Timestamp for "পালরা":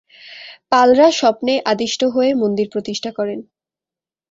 0.71-1.07